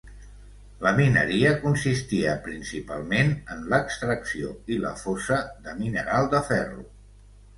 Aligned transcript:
La 0.85 0.91
Mineria 0.99 1.49
consistia 1.65 2.31
principalment 2.47 3.29
en 3.55 3.61
l'extracció 3.73 4.53
i 4.77 4.81
la 4.87 4.93
fosa 5.05 5.37
de 5.67 5.79
mineral 5.83 6.31
de 6.33 6.41
ferro. 6.49 6.87